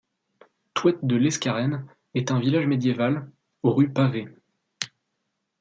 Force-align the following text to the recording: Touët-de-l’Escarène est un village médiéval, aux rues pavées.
Touët-de-l’Escarène 0.73 1.85
est 2.15 2.31
un 2.31 2.39
village 2.39 2.65
médiéval, 2.65 3.29
aux 3.61 3.71
rues 3.75 3.93
pavées. 3.93 4.29